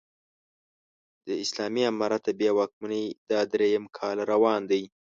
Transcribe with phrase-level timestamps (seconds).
[1.25, 4.83] د اسلامي امارت د بيا واکمنۍ دا درېيم کال روان دی